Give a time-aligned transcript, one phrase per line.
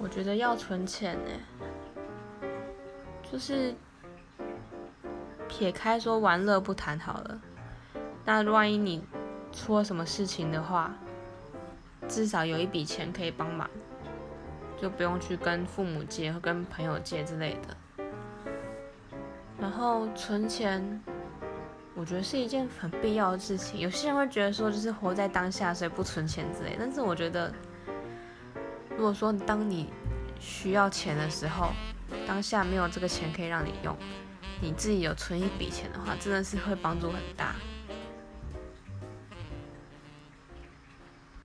[0.00, 1.30] 我觉得要存钱呢，
[3.30, 3.74] 就是
[5.48, 7.40] 撇开说玩乐不谈好了，
[8.24, 9.04] 那万一你
[9.52, 10.94] 出了什么事情的话，
[12.06, 13.68] 至少有一笔钱可以帮忙，
[14.80, 18.04] 就不用去跟父母借或跟朋友借之类的。
[19.58, 21.02] 然后存钱，
[21.96, 23.80] 我觉得是一件很必要的事情。
[23.80, 26.76] 有些人会觉得说，就是活在当下，所以不存钱之类。
[26.78, 27.52] 但是我觉得。
[28.98, 29.86] 如果说当你
[30.40, 31.70] 需要钱的时候，
[32.26, 33.96] 当下没有这个钱可以让你用，
[34.60, 37.54] 你自己有存一笔钱的话，真的是会帮助很大。